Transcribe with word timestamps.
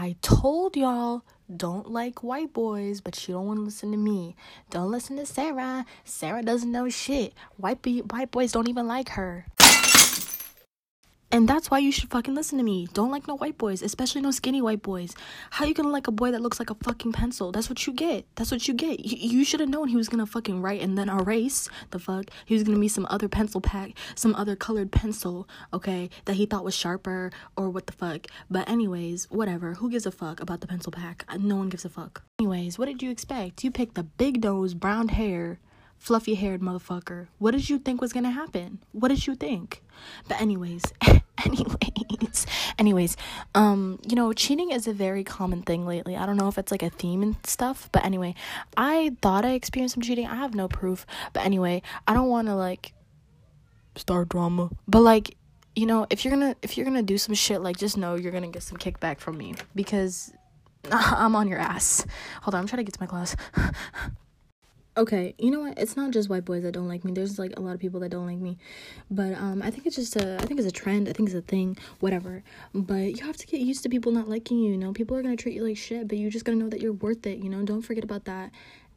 I 0.00 0.16
told 0.22 0.78
y'all 0.78 1.24
don't 1.54 1.90
like 1.90 2.22
white 2.22 2.54
boys, 2.54 3.02
but 3.02 3.28
you 3.28 3.34
don't 3.34 3.46
want 3.46 3.58
to 3.58 3.64
listen 3.64 3.90
to 3.90 3.98
me. 3.98 4.34
Don't 4.70 4.90
listen 4.90 5.18
to 5.18 5.26
Sarah. 5.26 5.84
Sarah 6.06 6.42
doesn't 6.42 6.72
know 6.72 6.88
shit. 6.88 7.34
White 7.58 7.82
be- 7.82 8.00
white 8.00 8.30
boys 8.30 8.50
don't 8.50 8.66
even 8.70 8.86
like 8.86 9.10
her. 9.10 9.44
And 11.32 11.48
that's 11.48 11.70
why 11.70 11.78
you 11.78 11.92
should 11.92 12.10
fucking 12.10 12.34
listen 12.34 12.58
to 12.58 12.64
me. 12.64 12.88
Don't 12.92 13.12
like 13.12 13.28
no 13.28 13.36
white 13.36 13.56
boys, 13.56 13.82
especially 13.82 14.20
no 14.20 14.32
skinny 14.32 14.60
white 14.60 14.82
boys. 14.82 15.14
How 15.50 15.64
you 15.64 15.74
gonna 15.74 15.88
like 15.88 16.08
a 16.08 16.12
boy 16.12 16.32
that 16.32 16.40
looks 16.40 16.58
like 16.58 16.70
a 16.70 16.74
fucking 16.74 17.12
pencil? 17.12 17.52
That's 17.52 17.68
what 17.68 17.86
you 17.86 17.92
get. 17.92 18.26
That's 18.34 18.50
what 18.50 18.66
you 18.66 18.74
get. 18.74 18.98
You, 19.04 19.38
you 19.38 19.44
should 19.44 19.60
have 19.60 19.68
known 19.68 19.86
he 19.86 19.96
was 19.96 20.08
gonna 20.08 20.26
fucking 20.26 20.60
write 20.60 20.80
and 20.80 20.98
then 20.98 21.08
erase 21.08 21.68
the 21.90 22.00
fuck. 22.00 22.30
He 22.46 22.54
was 22.54 22.64
gonna 22.64 22.80
be 22.80 22.88
some 22.88 23.06
other 23.08 23.28
pencil 23.28 23.60
pack, 23.60 23.92
some 24.16 24.34
other 24.34 24.56
colored 24.56 24.90
pencil, 24.90 25.48
okay, 25.72 26.10
that 26.24 26.34
he 26.34 26.46
thought 26.46 26.64
was 26.64 26.74
sharper 26.74 27.30
or 27.56 27.70
what 27.70 27.86
the 27.86 27.92
fuck. 27.92 28.26
But 28.50 28.68
anyways, 28.68 29.30
whatever. 29.30 29.74
Who 29.74 29.88
gives 29.88 30.06
a 30.06 30.10
fuck 30.10 30.40
about 30.40 30.62
the 30.62 30.66
pencil 30.66 30.90
pack? 30.90 31.24
No 31.38 31.54
one 31.54 31.68
gives 31.68 31.84
a 31.84 31.88
fuck. 31.88 32.24
Anyways, 32.40 32.76
what 32.76 32.86
did 32.86 33.02
you 33.02 33.10
expect? 33.10 33.62
You 33.62 33.70
picked 33.70 33.94
the 33.94 34.02
big 34.02 34.42
nose, 34.42 34.74
brown 34.74 35.08
hair, 35.08 35.60
fluffy 36.00 36.34
haired 36.34 36.62
motherfucker. 36.62 37.28
What 37.38 37.52
did 37.52 37.68
you 37.68 37.78
think 37.78 38.00
was 38.00 38.12
gonna 38.12 38.30
happen? 38.30 38.80
What 38.90 39.08
did 39.08 39.26
you 39.26 39.36
think? 39.36 39.82
But 40.26 40.40
anyways, 40.40 40.82
anyways, 41.44 42.46
anyways, 42.78 43.16
um, 43.54 44.00
you 44.08 44.16
know, 44.16 44.32
cheating 44.32 44.70
is 44.72 44.88
a 44.88 44.92
very 44.92 45.22
common 45.22 45.62
thing 45.62 45.86
lately. 45.86 46.16
I 46.16 46.26
don't 46.26 46.38
know 46.38 46.48
if 46.48 46.58
it's 46.58 46.72
like 46.72 46.82
a 46.82 46.90
theme 46.90 47.22
and 47.22 47.36
stuff, 47.44 47.90
but 47.92 48.04
anyway, 48.04 48.34
I 48.76 49.14
thought 49.20 49.44
I 49.44 49.50
experienced 49.50 49.94
some 49.94 50.02
cheating. 50.02 50.26
I 50.26 50.36
have 50.36 50.54
no 50.54 50.66
proof, 50.66 51.06
but 51.34 51.44
anyway, 51.44 51.82
I 52.08 52.14
don't 52.14 52.28
want 52.28 52.48
to 52.48 52.54
like 52.54 52.94
start 53.94 54.30
drama, 54.30 54.70
but 54.88 55.02
like 55.02 55.36
you 55.76 55.86
know 55.86 56.06
if 56.10 56.24
you're 56.24 56.32
gonna 56.32 56.56
if 56.62 56.76
you're 56.76 56.86
gonna 56.86 57.02
do 57.02 57.16
some 57.16 57.34
shit 57.34 57.60
like 57.60 57.76
just 57.76 57.96
know 57.96 58.16
you're 58.16 58.32
gonna 58.32 58.48
get 58.48 58.62
some 58.62 58.76
kickback 58.76 59.20
from 59.20 59.38
me 59.38 59.54
because 59.74 60.32
i'm 60.90 61.36
on 61.36 61.46
your 61.46 61.58
ass 61.58 62.04
hold 62.42 62.54
on 62.54 62.62
i'm 62.62 62.66
trying 62.66 62.78
to 62.78 62.84
get 62.84 62.92
to 62.92 63.00
my 63.00 63.06
class 63.06 63.36
okay 65.00 65.34
you 65.38 65.50
know 65.50 65.60
what? 65.60 65.78
It's 65.78 65.96
not 65.96 66.10
just 66.10 66.28
white 66.28 66.44
boys 66.44 66.62
that 66.62 66.72
don't 66.72 66.88
like 66.88 67.04
me. 67.04 67.12
There's 67.12 67.38
like 67.38 67.54
a 67.56 67.60
lot 67.60 67.74
of 67.74 67.80
people 67.80 68.00
that 68.00 68.10
don't 68.10 68.26
like 68.26 68.38
me. 68.38 68.58
But 69.10 69.32
um 69.34 69.62
i 69.62 69.70
think 69.70 69.86
it's 69.86 69.96
just 69.96 70.16
a 70.16 70.36
i 70.36 70.44
think 70.44 70.60
it's 70.60 70.68
a 70.68 70.78
trend. 70.82 71.08
I 71.08 71.12
think 71.12 71.28
it's 71.28 71.36
a 71.36 71.42
thing. 71.42 71.76
Whatever. 72.00 72.42
But 72.74 73.16
you 73.16 73.24
have 73.24 73.36
to 73.38 73.46
get 73.46 73.60
used 73.60 73.82
to 73.84 73.88
people 73.88 74.12
not 74.12 74.28
liking 74.28 74.58
you 74.58 74.72
you 74.72 74.78
know? 74.78 74.92
People 74.92 75.16
are 75.16 75.22
gonna 75.22 75.36
treat 75.36 75.54
you 75.54 75.64
like 75.64 75.76
shit 75.76 76.06
but 76.08 76.18
you 76.18 76.30
just 76.30 76.44
gotta 76.44 76.58
know 76.58 76.68
that 76.68 76.80
you're 76.82 76.92
worth 76.92 77.26
it 77.26 77.38
you 77.38 77.48
know? 77.48 77.62
Don't 77.64 77.82
forget 77.82 78.04
about 78.04 78.24
that 78.26 78.50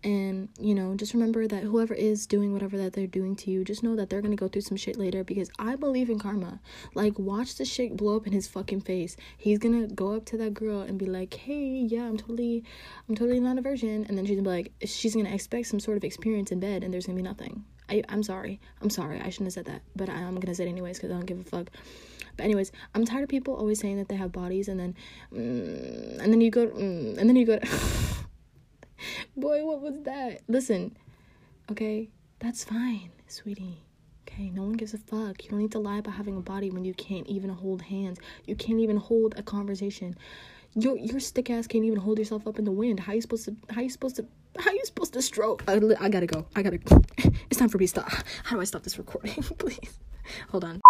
and 0.04 0.50
you 0.60 0.76
know 0.76 0.96
just 0.96 1.14
remember 1.14 1.48
that 1.48 1.64
whoever 1.64 1.94
is 1.94 2.28
doing 2.28 2.52
whatever 2.52 2.78
that 2.78 2.94
they're 2.94 3.08
doing 3.08 3.36
to 3.36 3.52
you 3.52 3.64
just 3.64 3.84
know 3.84 3.96
that 3.96 4.10
they're 4.10 4.22
gonna 4.22 4.36
go 4.36 4.48
through 4.48 4.62
some 4.62 4.78
shit 4.78 4.98
later 4.98 5.24
because 5.24 5.50
i 5.60 5.76
believe 5.76 6.10
in 6.10 6.20
karma. 6.20 6.60
Like 6.94 7.18
watch 7.18 7.56
the 7.56 7.66
shit 7.66 7.96
blow 7.96 8.18
up 8.18 8.28
in 8.28 8.34
his 8.34 8.48
fucking 8.48 8.82
face. 8.82 9.16
He's 9.38 9.60
gonna 9.60 9.88
go 9.88 10.14
up 10.16 10.26
to 10.26 10.38
that 10.38 10.54
girl 10.54 10.82
and 10.82 10.98
be 10.98 11.06
like 11.06 11.34
hey 11.34 11.86
yeah 11.88 12.04
i'm 12.04 12.18
totally 12.18 12.64
i'm 13.08 13.16
totally 13.16 13.40
not 13.40 13.58
a 13.58 13.62
virgin 13.62 14.06
and 14.08 14.18
then 14.18 14.26
she's 14.26 14.36
gonna 14.36 14.50
be 14.50 14.56
like 14.56 14.72
she's 14.86 15.16
gonna 15.16 15.34
expect 15.34 15.68
some 15.68 15.80
sort 15.80 15.98
of 15.98 16.04
experience 16.04 16.52
in 16.52 16.60
bed 16.60 16.84
and 16.84 16.94
there's 16.94 17.06
gonna 17.06 17.16
be 17.16 17.24
nothing. 17.24 17.64
I, 17.90 18.02
i'm 18.10 18.24
sorry. 18.24 18.60
I'm 18.82 18.90
sorry. 18.90 19.20
I 19.20 19.30
shouldn't 19.30 19.48
have 19.48 19.54
said 19.54 19.66
that 19.66 19.82
but 19.96 20.10
I, 20.10 20.14
i'm 20.14 20.40
gonna 20.40 20.56
say 20.56 20.66
it 20.66 20.70
anyways 20.70 20.98
because 20.98 21.12
i 21.12 21.14
don't 21.14 21.26
give 21.26 21.40
a 21.40 21.44
fuck. 21.44 21.70
But 22.36 22.46
anyways, 22.46 22.72
I'm 22.96 23.06
tired 23.06 23.24
of 23.24 23.30
people 23.30 23.56
always 23.56 23.80
saying 23.80 23.98
that 23.98 24.10
they 24.10 24.16
have 24.16 24.32
bodies 24.32 24.68
and 24.68 24.80
then, 24.80 24.96
mm, 25.32 26.20
and 26.20 26.34
then 26.34 26.42
you 26.42 26.50
go, 26.50 26.66
mm, 26.66 27.16
and 27.18 27.30
then 27.30 27.36
you 27.36 27.46
go. 27.46 27.60
Boy, 29.38 29.66
what 29.66 29.82
was 29.82 30.02
that? 30.04 30.42
Listen, 30.48 30.96
okay, 31.72 32.10
that's 32.40 32.64
fine, 32.64 33.12
sweetie. 33.28 33.84
Okay, 34.28 34.50
no 34.50 34.64
one 34.64 34.74
gives 34.74 34.94
a 34.94 34.98
fuck. 34.98 35.44
You 35.44 35.52
don't 35.52 35.60
need 35.60 35.72
to 35.74 35.80
lie 35.80 35.98
about 35.98 36.16
having 36.16 36.38
a 36.38 36.42
body 36.42 36.72
when 36.72 36.84
you 36.84 36.94
can't 36.94 37.28
even 37.28 37.50
hold 37.50 37.82
hands. 37.82 38.20
You 38.46 38.56
can't 38.56 38.80
even 38.80 38.98
hold 38.98 39.36
a 39.38 39.44
conversation. 39.44 40.16
Your 40.76 40.98
your 40.98 41.20
stick 41.20 41.52
ass 41.52 41.68
can't 41.68 41.86
even 41.86 42.00
hold 42.00 42.18
yourself 42.18 42.48
up 42.48 42.58
in 42.58 42.66
the 42.66 42.72
wind. 42.72 43.00
How 43.00 43.14
you 43.14 43.22
supposed 43.22 43.46
to? 43.46 43.56
How 43.70 43.82
you 43.82 43.90
supposed 43.90 44.16
to? 44.16 44.26
How 44.58 44.72
you 44.72 44.84
supposed 44.86 45.14
to 45.14 45.22
stroke? 45.22 45.64
I, 45.68 45.80
I 46.00 46.10
gotta 46.10 46.26
go. 46.26 46.46
I 46.56 46.64
gotta. 46.64 46.80
It's 47.50 47.60
time 47.60 47.70
for 47.70 47.78
me 47.78 47.84
to 47.86 47.90
stop. 47.90 48.10
How 48.44 48.56
do 48.56 48.62
I 48.62 48.64
stop 48.64 48.82
this 48.82 48.98
recording, 48.98 49.34
please? 49.60 50.00
Hold 50.50 50.64
on. 50.64 50.82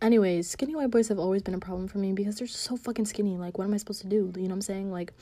Anyways, 0.00 0.48
skinny 0.48 0.76
white 0.76 0.90
boys 0.90 1.08
have 1.08 1.18
always 1.18 1.42
been 1.42 1.54
a 1.54 1.58
problem 1.58 1.88
for 1.88 1.98
me 1.98 2.12
because 2.12 2.36
they're 2.36 2.46
so 2.46 2.76
fucking 2.76 3.06
skinny. 3.06 3.36
Like, 3.36 3.58
what 3.58 3.64
am 3.64 3.74
I 3.74 3.78
supposed 3.78 4.02
to 4.02 4.06
do? 4.06 4.32
You 4.36 4.42
know 4.42 4.48
what 4.48 4.52
I'm 4.52 4.62
saying? 4.62 4.92
Like 4.92 5.12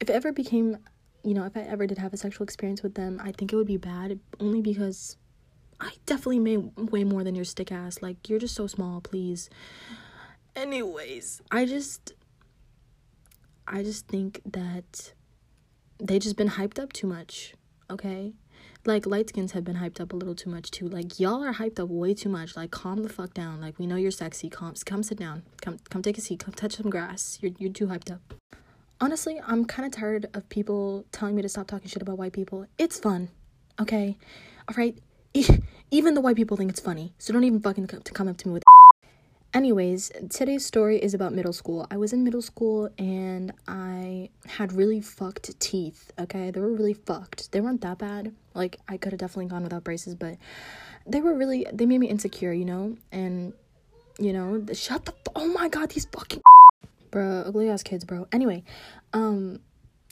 if 0.00 0.08
it 0.08 0.12
ever 0.12 0.32
became, 0.32 0.78
you 1.22 1.34
know, 1.34 1.44
if 1.44 1.56
I 1.56 1.60
ever 1.60 1.86
did 1.86 1.98
have 1.98 2.12
a 2.12 2.16
sexual 2.16 2.44
experience 2.44 2.82
with 2.82 2.94
them, 2.94 3.20
I 3.22 3.32
think 3.32 3.52
it 3.52 3.56
would 3.56 3.66
be 3.66 3.76
bad 3.76 4.18
only 4.40 4.60
because 4.60 5.16
I 5.80 5.92
definitely 6.06 6.38
made 6.38 6.90
way 6.90 7.04
more 7.04 7.22
than 7.22 7.34
your 7.34 7.44
stick 7.44 7.70
ass. 7.70 8.02
Like, 8.02 8.28
you're 8.28 8.38
just 8.38 8.54
so 8.54 8.66
small, 8.66 9.00
please. 9.00 9.50
Anyways, 10.56 11.42
I 11.50 11.64
just 11.64 12.14
I 13.66 13.84
just 13.84 14.08
think 14.08 14.40
that 14.44 15.12
they 15.98 16.18
just 16.18 16.36
been 16.36 16.48
hyped 16.48 16.78
up 16.80 16.92
too 16.92 17.06
much, 17.06 17.54
okay? 17.88 18.32
Like 18.84 19.06
light 19.06 19.28
skins 19.28 19.52
have 19.52 19.62
been 19.62 19.76
hyped 19.76 20.00
up 20.00 20.12
a 20.12 20.16
little 20.16 20.34
too 20.34 20.50
much 20.50 20.70
too. 20.70 20.88
Like 20.88 21.20
y'all 21.20 21.44
are 21.44 21.54
hyped 21.54 21.78
up 21.78 21.88
way 21.88 22.14
too 22.14 22.28
much. 22.28 22.56
Like 22.56 22.70
calm 22.72 23.02
the 23.02 23.08
fuck 23.08 23.32
down. 23.32 23.60
Like 23.60 23.78
we 23.78 23.86
know 23.86 23.96
you're 23.96 24.10
sexy. 24.10 24.48
Calm 24.50 24.74
come 24.84 25.02
sit 25.02 25.18
down. 25.18 25.44
Come 25.60 25.78
come 25.88 26.02
take 26.02 26.18
a 26.18 26.20
seat. 26.20 26.40
Come 26.40 26.54
touch 26.54 26.76
some 26.76 26.90
grass. 26.90 27.38
You're 27.40 27.52
you're 27.58 27.72
too 27.72 27.86
hyped 27.86 28.10
up 28.10 28.34
honestly, 29.00 29.40
I'm 29.46 29.64
kind 29.64 29.86
of 29.86 29.92
tired 29.92 30.26
of 30.34 30.48
people 30.48 31.04
telling 31.12 31.34
me 31.34 31.42
to 31.42 31.48
stop 31.48 31.66
talking 31.66 31.88
shit 31.88 32.02
about 32.02 32.18
white 32.18 32.32
people. 32.32 32.66
It's 32.78 32.98
fun, 32.98 33.30
okay? 33.80 34.16
All 34.68 34.74
right? 34.76 34.96
Even 35.90 36.14
the 36.14 36.20
white 36.20 36.36
people 36.36 36.56
think 36.56 36.70
it's 36.70 36.80
funny, 36.80 37.14
so 37.18 37.32
don't 37.32 37.44
even 37.44 37.60
fucking 37.60 37.86
come 37.86 38.28
up 38.28 38.36
to 38.38 38.48
me 38.48 38.54
with. 38.54 38.62
Anyways, 39.54 40.12
today's 40.28 40.64
story 40.64 40.98
is 40.98 41.12
about 41.12 41.32
middle 41.32 41.52
school. 41.52 41.84
I 41.90 41.96
was 41.96 42.12
in 42.12 42.22
middle 42.22 42.42
school 42.42 42.88
and 42.98 43.52
I 43.66 44.30
had 44.46 44.72
really 44.72 45.00
fucked 45.00 45.58
teeth, 45.58 46.12
okay? 46.20 46.52
They 46.52 46.60
were 46.60 46.72
really 46.72 46.94
fucked. 46.94 47.50
They 47.50 47.60
weren't 47.60 47.80
that 47.80 47.98
bad. 47.98 48.32
Like, 48.54 48.78
I 48.88 48.96
could 48.96 49.12
have 49.12 49.18
definitely 49.18 49.46
gone 49.46 49.64
without 49.64 49.82
braces, 49.82 50.14
but 50.14 50.36
they 51.04 51.20
were 51.20 51.34
really, 51.34 51.66
they 51.72 51.86
made 51.86 51.98
me 51.98 52.08
insecure, 52.08 52.52
you 52.52 52.64
know? 52.64 52.96
And, 53.10 53.52
you 54.20 54.32
know, 54.32 54.64
shut 54.72 55.06
the, 55.06 55.14
oh 55.34 55.48
my 55.48 55.68
god, 55.68 55.90
these 55.90 56.04
fucking 56.04 56.42
bro 57.10 57.44
ugly 57.46 57.68
ass 57.68 57.82
kids 57.82 58.04
bro. 58.04 58.26
Anyway 58.32 58.62
um 59.12 59.60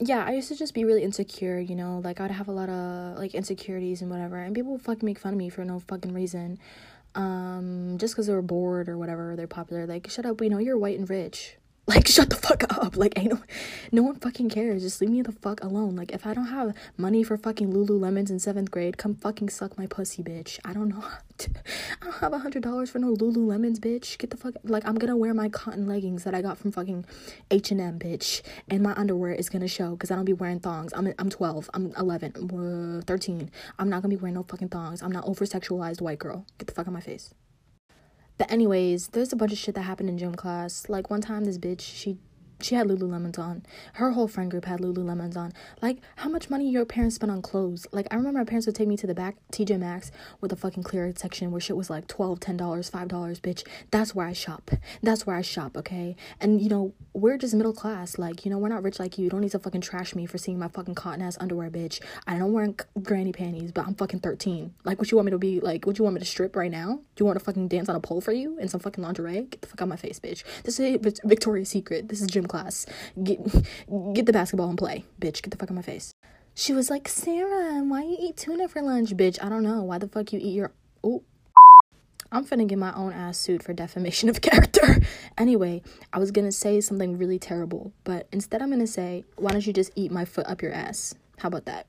yeah 0.01 0.23
i 0.25 0.31
used 0.31 0.47
to 0.47 0.55
just 0.55 0.73
be 0.73 0.85
really 0.85 1.03
insecure 1.03 1.59
you 1.59 1.75
know 1.75 1.99
like 2.03 2.21
i'd 2.21 2.31
have 2.31 2.47
a 2.47 2.51
lot 2.51 2.69
of 2.69 3.17
like 3.17 3.35
insecurities 3.35 4.01
and 4.01 4.09
whatever 4.09 4.37
and 4.37 4.55
people 4.55 4.71
would 4.71 4.81
fucking 4.81 5.05
make 5.05 5.19
fun 5.19 5.33
of 5.33 5.37
me 5.37 5.49
for 5.49 5.65
no 5.65 5.79
fucking 5.79 6.13
reason 6.13 6.57
um 7.15 7.97
just 7.97 8.13
because 8.13 8.27
they 8.27 8.33
were 8.33 8.41
bored 8.41 8.87
or 8.87 8.97
whatever 8.97 9.35
they're 9.35 9.47
popular 9.47 9.85
like 9.85 10.09
shut 10.09 10.25
up 10.25 10.41
you 10.41 10.49
know 10.49 10.57
you're 10.57 10.77
white 10.77 10.97
and 10.97 11.09
rich 11.09 11.57
like, 11.89 12.07
shut 12.15 12.29
the 12.29 12.35
fuck 12.35 12.63
up. 12.77 12.95
Like, 12.95 13.17
ain't 13.17 13.33
no, 13.33 13.41
no 13.91 14.03
one 14.03 14.15
fucking 14.15 14.49
cares. 14.49 14.83
Just 14.83 15.01
leave 15.01 15.09
me 15.09 15.21
the 15.21 15.31
fuck 15.31 15.61
alone. 15.63 15.95
Like, 15.95 16.11
if 16.11 16.25
I 16.25 16.33
don't 16.33 16.47
have 16.47 16.73
money 16.97 17.23
for 17.23 17.35
fucking 17.35 17.73
Lululemons 17.73 18.29
in 18.29 18.39
seventh 18.39 18.69
grade, 18.71 18.97
come 18.97 19.15
fucking 19.15 19.49
suck 19.49 19.77
my 19.77 19.87
pussy, 19.87 20.23
bitch. 20.23 20.59
I 20.63 20.73
don't 20.73 20.89
know. 20.89 21.03
I 22.01 22.05
don't 22.05 22.13
have 22.19 22.33
a 22.33 22.37
hundred 22.37 22.63
dollars 22.63 22.91
for 22.91 22.99
no 22.99 23.13
Lululemons, 23.15 23.79
bitch. 23.79 24.17
Get 24.19 24.29
the 24.29 24.37
fuck. 24.37 24.53
Like, 24.63 24.87
I'm 24.87 24.95
gonna 24.95 25.17
wear 25.17 25.33
my 25.33 25.49
cotton 25.49 25.87
leggings 25.87 26.23
that 26.23 26.35
I 26.35 26.41
got 26.41 26.57
from 26.57 26.71
fucking 26.71 27.05
H 27.49 27.71
and 27.71 27.81
M, 27.81 27.97
bitch, 27.97 28.41
and 28.69 28.83
my 28.83 28.93
underwear 28.93 29.33
is 29.33 29.49
gonna 29.49 29.67
show 29.67 29.91
because 29.91 30.11
I 30.11 30.15
don't 30.15 30.25
be 30.25 30.33
wearing 30.33 30.59
thongs. 30.59 30.93
I'm 30.93 31.13
I'm 31.17 31.29
12. 31.29 31.69
I'm 31.73 31.91
11. 31.97 32.99
Uh, 32.99 33.01
13. 33.05 33.49
I'm 33.79 33.89
not 33.89 34.01
gonna 34.01 34.15
be 34.15 34.21
wearing 34.21 34.35
no 34.35 34.43
fucking 34.43 34.69
thongs. 34.69 35.01
I'm 35.01 35.11
not 35.11 35.25
over 35.25 35.45
sexualized 35.45 36.01
white 36.01 36.19
girl. 36.19 36.45
Get 36.59 36.67
the 36.67 36.73
fuck 36.73 36.87
out 36.87 36.93
my 36.93 37.01
face. 37.01 37.33
But 38.39 38.49
anyways, 38.49 39.09
there's 39.09 39.33
a 39.33 39.35
bunch 39.35 39.51
of 39.51 39.57
shit 39.57 39.75
that 39.75 39.81
happened 39.81 40.09
in 40.09 40.17
gym 40.17 40.33
class. 40.33 40.87
Like 40.87 41.09
one 41.09 41.19
time 41.19 41.43
this 41.43 41.57
bitch, 41.57 41.81
she 41.81 42.17
she 42.61 42.75
had 42.75 42.87
Lululemons 42.87 43.39
on. 43.39 43.63
Her 43.93 44.11
whole 44.11 44.27
friend 44.27 44.51
group 44.51 44.65
had 44.65 44.79
Lululemons 44.79 45.37
on. 45.37 45.53
Like, 45.81 45.97
how 46.17 46.29
much 46.29 46.49
money 46.49 46.69
your 46.69 46.85
parents 46.85 47.15
spent 47.15 47.31
on 47.31 47.41
clothes? 47.41 47.87
Like, 47.91 48.07
I 48.11 48.15
remember 48.15 48.39
my 48.39 48.45
parents 48.45 48.65
would 48.65 48.75
take 48.75 48.87
me 48.87 48.97
to 48.97 49.07
the 49.07 49.15
back 49.15 49.37
TJ 49.51 49.79
Maxx 49.79 50.11
with 50.41 50.51
a 50.51 50.55
fucking 50.55 50.83
clearance 50.83 51.21
section 51.21 51.51
where 51.51 51.61
shit 51.61 51.77
was 51.77 51.89
like 51.89 52.07
$12, 52.07 52.39
$10, 52.39 52.57
$5, 52.57 53.41
bitch. 53.41 53.67
That's 53.91 54.13
where 54.13 54.27
I 54.27 54.33
shop. 54.33 54.71
That's 55.01 55.25
where 55.25 55.35
I 55.35 55.41
shop, 55.41 55.77
okay? 55.77 56.15
And, 56.39 56.61
you 56.61 56.69
know, 56.69 56.93
we're 57.13 57.37
just 57.37 57.53
middle 57.53 57.73
class. 57.73 58.17
Like, 58.17 58.45
you 58.45 58.51
know, 58.51 58.57
we're 58.57 58.69
not 58.69 58.83
rich 58.83 58.99
like 58.99 59.17
you. 59.17 59.23
You 59.25 59.29
don't 59.29 59.41
need 59.41 59.51
to 59.51 59.59
fucking 59.59 59.81
trash 59.81 60.15
me 60.15 60.25
for 60.25 60.37
seeing 60.37 60.59
my 60.59 60.67
fucking 60.67 60.95
cotton 60.95 61.21
ass 61.21 61.37
underwear, 61.39 61.69
bitch. 61.69 62.01
I 62.27 62.37
don't 62.37 62.53
wear 62.53 62.73
granny 63.01 63.31
panties, 63.31 63.71
but 63.71 63.85
I'm 63.87 63.95
fucking 63.95 64.19
13. 64.19 64.73
Like, 64.83 64.99
what 64.99 65.11
you 65.11 65.17
want 65.17 65.25
me 65.25 65.31
to 65.31 65.37
be? 65.37 65.59
Like, 65.59 65.85
what 65.85 65.97
you 65.97 66.03
want 66.03 66.15
me 66.15 66.19
to 66.19 66.25
strip 66.25 66.55
right 66.55 66.71
now? 66.71 66.99
Do 67.15 67.21
you 67.21 67.25
want 67.25 67.39
to 67.39 67.45
fucking 67.45 67.67
dance 67.67 67.89
on 67.89 67.95
a 67.95 67.99
pole 67.99 68.21
for 68.21 68.31
you 68.31 68.57
in 68.57 68.67
some 68.67 68.79
fucking 68.79 69.03
lingerie? 69.03 69.47
Get 69.49 69.61
the 69.61 69.67
fuck 69.67 69.81
out 69.81 69.85
of 69.85 69.89
my 69.89 69.95
face, 69.95 70.19
bitch. 70.19 70.43
This 70.63 70.79
is 70.79 71.19
Victoria's 71.23 71.69
Secret. 71.69 72.09
This 72.09 72.21
is 72.21 72.27
gym 72.27 72.45
class. 72.49 72.85
Get 73.23 73.39
get 74.13 74.25
the 74.25 74.33
basketball 74.33 74.69
and 74.69 74.77
play, 74.77 75.05
bitch. 75.21 75.41
Get 75.41 75.51
the 75.51 75.57
fuck 75.57 75.71
out 75.71 75.75
my 75.75 75.81
face. 75.81 76.13
She 76.55 76.73
was 76.73 76.89
like, 76.89 77.07
Sarah, 77.07 77.83
why 77.83 78.03
you 78.03 78.17
eat 78.19 78.35
tuna 78.35 78.67
for 78.67 78.81
lunch, 78.81 79.15
bitch? 79.15 79.41
I 79.41 79.47
don't 79.47 79.63
know. 79.63 79.83
Why 79.83 79.97
the 79.97 80.09
fuck 80.09 80.33
you 80.33 80.39
eat 80.41 80.53
your 80.53 80.73
oh 81.03 81.23
I'm 82.31 82.45
finna 82.45 82.67
get 82.67 82.77
my 82.77 82.93
own 82.93 83.11
ass 83.11 83.39
sued 83.39 83.63
for 83.63 83.73
defamation 83.73 84.29
of 84.29 84.41
character. 84.49 85.01
anyway, 85.37 85.81
I 86.13 86.19
was 86.19 86.31
gonna 86.31 86.51
say 86.51 86.81
something 86.81 87.17
really 87.17 87.39
terrible, 87.39 87.93
but 88.03 88.27
instead 88.31 88.61
I'm 88.61 88.69
gonna 88.69 88.87
say, 88.87 89.25
why 89.37 89.51
don't 89.51 89.65
you 89.65 89.73
just 89.73 89.91
eat 89.95 90.11
my 90.11 90.25
foot 90.25 90.45
up 90.47 90.61
your 90.61 90.73
ass? 90.73 91.15
How 91.37 91.47
about 91.47 91.65
that? 91.65 91.87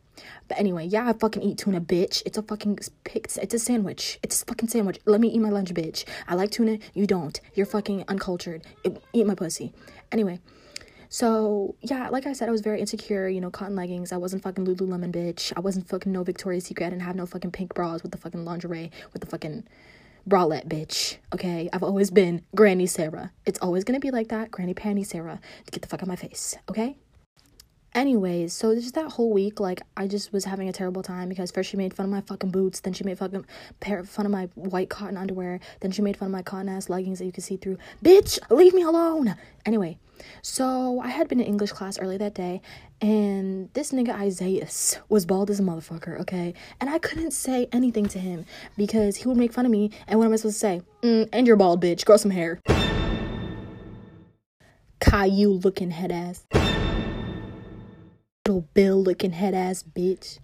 But 0.49 0.59
anyway, 0.59 0.87
yeah, 0.87 1.09
I 1.09 1.13
fucking 1.13 1.43
eat 1.43 1.59
tuna, 1.59 1.81
bitch. 1.81 2.23
It's 2.27 2.39
a 2.39 2.43
fucking 2.43 2.79
it's 3.15 3.55
a 3.55 3.59
sandwich. 3.59 4.19
It's 4.23 4.43
a 4.43 4.47
fucking 4.47 4.69
sandwich. 4.69 4.99
Let 5.07 5.21
me 5.21 5.29
eat 5.29 5.39
my 5.41 5.51
lunch, 5.51 5.73
bitch. 5.75 6.05
I 6.29 6.35
like 6.35 6.51
tuna. 6.51 6.79
You 6.95 7.07
don't. 7.07 7.41
You're 7.55 7.67
fucking 7.67 8.05
uncultured. 8.09 8.63
Eat 9.13 9.27
my 9.27 9.35
pussy. 9.35 9.73
Anyway, 10.13 10.41
So 11.09 11.75
yeah, 11.83 12.09
like 12.09 12.27
I 12.27 12.33
said, 12.33 12.49
I 12.49 12.53
was 12.53 12.61
very 12.61 12.81
insecure. 12.81 13.29
You 13.29 13.41
know, 13.41 13.51
cotton 13.51 13.77
leggings. 13.77 14.13
I 14.13 14.17
wasn't 14.17 14.43
fucking 14.43 14.65
Lululemon 14.67 15.13
bitch. 15.13 15.53
I 15.57 15.61
wasn't 15.61 15.89
fucking 15.89 16.13
no 16.13 16.23
Victoria's 16.23 16.65
Secret. 16.65 16.87
I 16.87 16.91
didn't 16.91 17.03
have 17.03 17.17
no 17.17 17.27
fucking 17.27 17.51
pink 17.53 17.75
bras 17.75 18.03
with 18.03 18.13
the 18.13 18.19
fucking 18.19 18.45
lingerie 18.45 18.91
with 19.13 19.23
the 19.23 19.29
fucking 19.29 19.65
bralette 20.29 20.69
bitch. 20.69 21.17
Okay, 21.35 21.69
I've 21.73 21.83
always 21.83 22.11
been 22.11 22.43
Granny 22.55 22.87
Sarah. 22.87 23.33
It's 23.47 23.59
always 23.61 23.85
gonna 23.85 24.01
be 24.01 24.11
like 24.11 24.29
that, 24.29 24.51
Granny 24.51 24.75
Panty 24.75 25.05
Sarah. 25.05 25.41
Get 25.71 25.83
the 25.83 25.89
fuck 25.89 26.03
out 26.03 26.09
my 26.09 26.17
face. 26.17 26.57
Okay. 26.69 26.97
Anyways, 27.93 28.53
so 28.53 28.73
just 28.77 28.95
that 28.95 29.11
whole 29.11 29.33
week, 29.33 29.59
like 29.59 29.83
I 29.97 30.07
just 30.07 30.33
was 30.33 30.45
having 30.45 30.69
a 30.69 30.73
terrible 30.73 31.03
time 31.03 31.29
because 31.29 31.51
first 31.51 31.71
she 31.71 31.77
made 31.77 31.93
fun 31.93 32.05
of 32.07 32.11
my 32.11 32.21
fucking 32.21 32.51
boots, 32.51 32.79
then 32.81 32.93
she 32.93 33.03
made 33.03 33.19
fucking 33.19 33.45
pair 33.81 34.05
fun 34.05 34.27
of 34.27 34.33
my 34.33 34.49
white 34.55 34.89
cotton 34.89 35.17
underwear, 35.17 35.59
then 35.81 35.91
she 35.91 36.01
made 36.01 36.17
fun 36.17 36.27
of 36.27 36.33
my 36.33 36.43
cotton 36.43 36.69
ass 36.69 36.89
leggings 36.89 37.19
that 37.19 37.25
you 37.25 37.33
could 37.33 37.43
see 37.43 37.57
through. 37.57 37.79
Bitch, 38.05 38.39
leave 38.49 38.75
me 38.75 38.83
alone. 38.83 39.35
Anyway, 39.67 39.99
so 40.41 41.01
I 41.01 41.09
had 41.09 41.27
been 41.27 41.41
in 41.41 41.47
English 41.47 41.73
class 41.73 41.99
early 41.99 42.17
that 42.19 42.33
day, 42.33 42.63
and 43.01 43.69
this 43.73 43.91
nigga 43.91 44.11
Isaiah 44.11 44.69
was 45.09 45.27
bald 45.27 45.51
as 45.51 45.59
a 45.59 45.65
motherfucker, 45.65 46.21
okay? 46.21 46.55
And 46.81 46.89
I 46.89 47.01
couldn't 47.01 47.33
say 47.33 47.69
anything 47.73 48.07
to 48.09 48.21
him 48.21 48.47
because 48.77 49.17
he 49.17 49.27
would 49.27 49.37
make 49.37 49.53
fun 49.53 49.67
of 49.67 49.73
me, 49.73 49.91
and 50.07 50.21
what 50.21 50.27
am 50.27 50.33
I 50.33 50.37
supposed 50.37 50.57
to 50.57 50.61
say? 50.61 50.83
Mm, 51.03 51.29
and 51.33 51.45
you're 51.45 51.57
bald, 51.57 51.83
bitch. 51.83 52.05
Grow 52.05 52.17
some 52.17 52.31
hair. 52.31 52.61
Caillou 55.01 55.55
looking 55.55 55.91
head 55.91 56.13
ass 56.13 56.47
little 58.51 58.69
bill 58.75 59.01
looking 59.01 59.31
head 59.31 59.55
ass 59.55 59.85
bitch. 59.85 60.41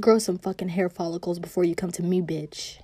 Grow 0.00 0.18
some 0.18 0.38
fucking 0.38 0.70
hair 0.70 0.88
follicles 0.88 1.38
before 1.38 1.62
you 1.62 1.76
come 1.76 1.92
to 1.92 2.02
me, 2.02 2.20
bitch. 2.20 2.80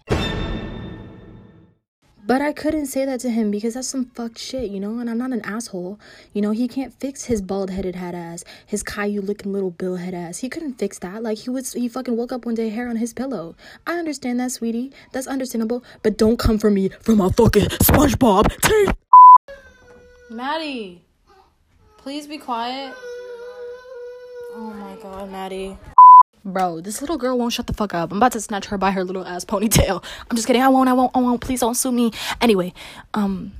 But 2.25 2.41
I 2.41 2.53
couldn't 2.53 2.87
say 2.87 3.05
that 3.05 3.19
to 3.21 3.31
him 3.31 3.51
because 3.51 3.75
that's 3.75 3.89
some 3.89 4.05
fucked 4.15 4.39
shit, 4.39 4.71
you 4.71 4.79
know? 4.79 5.01
And 5.01 5.11
I'm 5.11 5.19
not 5.19 5.33
an 5.33 5.41
asshole. 5.45 5.99
You 6.33 6.41
know, 6.41 6.53
he 6.53 6.69
can't 6.69 6.95
fix 7.01 7.25
his 7.25 7.43
bald 7.43 7.71
headed 7.71 7.97
head 7.97 8.15
ass, 8.15 8.45
his 8.65 8.85
Caillou 8.85 9.23
looking 9.23 9.53
little 9.53 9.73
bill 9.73 9.97
head 9.97 10.15
ass. 10.15 10.39
He 10.39 10.49
couldn't 10.49 10.75
fix 10.75 11.01
that. 11.01 11.25
Like, 11.25 11.39
he 11.39 11.51
was, 11.51 11.73
he 11.73 11.89
fucking 11.89 12.17
woke 12.17 12.31
up 12.31 12.47
one 12.47 12.55
day, 12.55 12.69
hair 12.69 12.89
on 12.89 12.95
his 12.95 13.13
pillow. 13.13 13.56
I 13.89 13.99
understand 13.99 14.39
that, 14.39 14.53
sweetie. 14.53 14.93
That's 15.11 15.27
understandable. 15.27 15.83
But 16.05 16.17
don't 16.17 16.39
come 16.39 16.59
for 16.59 16.71
me 16.71 16.91
for 17.01 17.17
my 17.17 17.31
fucking 17.31 17.71
SpongeBob 17.83 18.61
teeth. 18.63 18.95
Maddie. 20.31 21.03
Please 22.02 22.26
be 22.26 22.38
quiet. 22.38 22.94
Oh 24.55 24.75
my 24.75 24.97
god, 25.02 25.31
Maddie. 25.31 25.76
Bro, 26.44 26.81
this 26.81 27.02
little 27.02 27.19
girl 27.19 27.37
won't 27.37 27.52
shut 27.52 27.67
the 27.67 27.75
fuck 27.75 27.93
up. 27.93 28.11
I'm 28.11 28.17
about 28.17 28.32
to 28.32 28.41
snatch 28.41 28.67
her 28.67 28.79
by 28.79 28.91
her 28.93 29.05
little 29.05 29.26
ass 29.26 29.44
ponytail. 29.44 30.02
I'm 30.31 30.35
just 30.35 30.47
kidding. 30.47 30.62
I 30.62 30.69
won't, 30.69 30.88
I 30.88 30.94
won't, 30.94 31.14
I 31.14 31.20
won't. 31.20 31.43
Please 31.43 31.61
don't 31.61 31.75
sue 31.75 31.93
me. 31.93 32.11
Anyway, 32.41 32.73
um, 33.12 33.52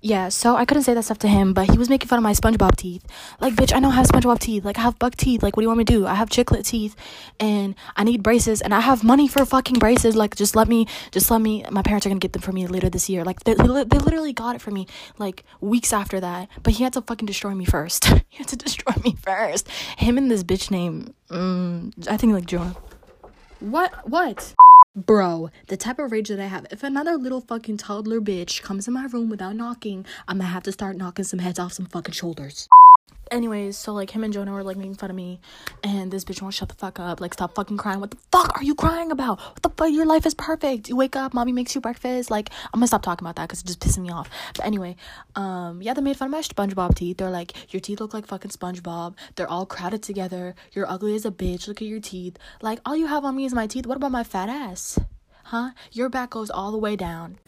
yeah, 0.00 0.30
so 0.30 0.56
I 0.56 0.64
couldn't 0.64 0.84
say 0.84 0.94
that 0.94 1.04
stuff 1.04 1.18
to 1.20 1.28
him, 1.28 1.52
but 1.52 1.70
he 1.70 1.76
was 1.76 1.90
making 1.90 2.08
fun 2.08 2.18
of 2.18 2.22
my 2.22 2.32
SpongeBob 2.32 2.76
teeth. 2.76 3.04
Like, 3.40 3.54
bitch, 3.54 3.74
I 3.74 3.80
don't 3.80 3.92
have 3.92 4.06
SpongeBob 4.06 4.38
teeth. 4.38 4.64
Like, 4.64 4.78
I 4.78 4.82
have 4.82 4.98
buck 4.98 5.14
teeth. 5.16 5.42
Like, 5.42 5.56
what 5.56 5.60
do 5.60 5.64
you 5.64 5.68
want 5.68 5.78
me 5.78 5.84
to 5.84 5.92
do? 5.92 6.06
I 6.06 6.14
have 6.14 6.30
chiclet 6.30 6.64
teeth, 6.64 6.96
and 7.38 7.74
I 7.96 8.04
need 8.04 8.22
braces, 8.22 8.62
and 8.62 8.74
I 8.74 8.80
have 8.80 9.04
money 9.04 9.28
for 9.28 9.44
fucking 9.44 9.78
braces. 9.78 10.16
Like, 10.16 10.36
just 10.36 10.56
let 10.56 10.68
me, 10.68 10.86
just 11.10 11.30
let 11.30 11.40
me. 11.40 11.64
My 11.70 11.82
parents 11.82 12.06
are 12.06 12.08
gonna 12.08 12.20
get 12.20 12.32
them 12.32 12.42
for 12.42 12.52
me 12.52 12.66
later 12.66 12.88
this 12.88 13.10
year. 13.10 13.24
Like, 13.24 13.40
they, 13.44 13.54
they 13.54 13.64
literally 13.64 14.32
got 14.32 14.54
it 14.54 14.62
for 14.62 14.70
me 14.70 14.86
like 15.18 15.44
weeks 15.60 15.92
after 15.92 16.18
that. 16.20 16.48
But 16.62 16.74
he 16.74 16.84
had 16.84 16.94
to 16.94 17.02
fucking 17.02 17.26
destroy 17.26 17.54
me 17.54 17.64
first. 17.66 18.04
he 18.28 18.38
had 18.38 18.48
to 18.48 18.56
destroy 18.56 18.94
me 19.02 19.16
first. 19.20 19.68
Him 19.98 20.16
and 20.16 20.30
this 20.30 20.42
bitch 20.42 20.70
name, 20.70 21.14
mm, 21.28 22.08
I 22.08 22.16
think 22.16 22.32
like 22.32 22.46
Jonah. 22.46 22.76
What? 23.60 24.08
What? 24.08 24.54
Bro, 24.96 25.50
the 25.66 25.76
type 25.76 25.98
of 25.98 26.12
rage 26.12 26.28
that 26.28 26.38
I 26.38 26.46
have, 26.46 26.68
if 26.70 26.84
another 26.84 27.16
little 27.16 27.40
fucking 27.40 27.78
toddler 27.78 28.20
bitch 28.20 28.62
comes 28.62 28.86
in 28.86 28.94
my 28.94 29.06
room 29.06 29.28
without 29.28 29.56
knocking, 29.56 30.06
I'm 30.28 30.38
gonna 30.38 30.50
have 30.50 30.62
to 30.64 30.72
start 30.72 30.96
knocking 30.96 31.24
some 31.24 31.40
heads 31.40 31.58
off 31.58 31.72
some 31.72 31.86
fucking 31.86 32.14
shoulders 32.14 32.68
anyways, 33.34 33.76
so 33.76 33.92
like 33.92 34.10
him 34.10 34.24
and 34.24 34.32
Jonah 34.32 34.52
were 34.52 34.62
like 34.62 34.76
making 34.76 34.94
fun 34.94 35.10
of 35.10 35.16
me, 35.16 35.40
and 35.82 36.10
this 36.10 36.24
bitch 36.24 36.40
won't 36.40 36.54
shut 36.54 36.68
the 36.68 36.74
fuck 36.74 37.00
up. 37.00 37.20
Like, 37.20 37.34
stop 37.34 37.54
fucking 37.54 37.76
crying. 37.76 38.00
What 38.00 38.12
the 38.12 38.16
fuck 38.32 38.56
are 38.56 38.62
you 38.62 38.74
crying 38.74 39.10
about? 39.10 39.40
What 39.40 39.62
the 39.62 39.70
fuck? 39.70 39.90
Your 39.90 40.06
life 40.06 40.24
is 40.24 40.34
perfect. 40.34 40.88
You 40.88 40.96
wake 40.96 41.16
up, 41.16 41.34
mommy 41.34 41.52
makes 41.52 41.74
you 41.74 41.80
breakfast. 41.80 42.30
Like, 42.30 42.50
I'm 42.72 42.80
gonna 42.80 42.86
stop 42.86 43.02
talking 43.02 43.24
about 43.24 43.36
that 43.36 43.48
because 43.48 43.60
it's 43.60 43.74
just 43.76 43.80
pissing 43.80 44.04
me 44.04 44.10
off. 44.10 44.30
But 44.56 44.64
anyway, 44.64 44.96
um, 45.34 45.82
yeah, 45.82 45.94
they 45.94 46.00
made 46.00 46.16
fun 46.16 46.26
of 46.26 46.32
my 46.32 46.40
SpongeBob 46.40 46.94
teeth. 46.94 47.18
They're 47.18 47.30
like, 47.30 47.72
your 47.72 47.80
teeth 47.80 48.00
look 48.00 48.14
like 48.14 48.26
fucking 48.26 48.52
SpongeBob. 48.52 49.14
They're 49.34 49.50
all 49.50 49.66
crowded 49.66 50.02
together. 50.02 50.54
You're 50.72 50.90
ugly 50.90 51.14
as 51.14 51.24
a 51.24 51.30
bitch. 51.30 51.68
Look 51.68 51.82
at 51.82 51.88
your 51.88 52.00
teeth. 52.00 52.38
Like, 52.62 52.80
all 52.86 52.96
you 52.96 53.06
have 53.06 53.24
on 53.24 53.36
me 53.36 53.44
is 53.44 53.54
my 53.54 53.66
teeth. 53.66 53.86
What 53.86 53.96
about 53.96 54.12
my 54.12 54.24
fat 54.24 54.48
ass? 54.48 54.98
Huh? 55.44 55.70
Your 55.92 56.08
back 56.08 56.30
goes 56.30 56.50
all 56.50 56.72
the 56.72 56.78
way 56.78 56.96
down. 56.96 57.38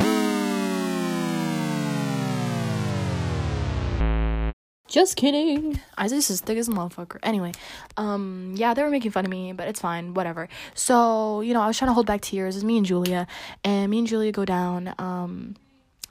Just 4.96 5.16
kidding. 5.16 5.78
Isaiah's 6.00 6.30
as 6.30 6.40
thick 6.40 6.56
as 6.56 6.68
a 6.68 6.70
motherfucker. 6.70 7.18
Anyway, 7.22 7.52
um, 7.98 8.54
yeah, 8.56 8.72
they 8.72 8.82
were 8.82 8.88
making 8.88 9.10
fun 9.10 9.26
of 9.26 9.30
me, 9.30 9.52
but 9.52 9.68
it's 9.68 9.78
fine, 9.78 10.14
whatever. 10.14 10.48
So, 10.72 11.42
you 11.42 11.52
know, 11.52 11.60
I 11.60 11.66
was 11.66 11.76
trying 11.76 11.90
to 11.90 11.92
hold 11.92 12.06
back 12.06 12.22
tears. 12.22 12.56
It's 12.56 12.64
me 12.64 12.78
and 12.78 12.86
Julia, 12.86 13.26
and 13.62 13.90
me 13.90 13.98
and 13.98 14.06
Julia 14.06 14.32
go 14.32 14.46
down, 14.46 14.94
um, 14.98 15.56